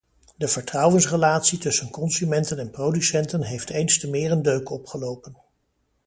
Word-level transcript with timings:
De 0.37 0.47
vertrouwensrelatie 0.47 1.57
tussen 1.57 1.89
consumenten 1.89 2.59
en 2.59 2.69
producenten 2.69 3.41
heeft 3.41 3.69
eens 3.69 3.99
te 3.99 4.09
meer 4.09 4.31
een 4.31 4.41
deuk 4.41 4.69
opgelopen. 4.69 5.35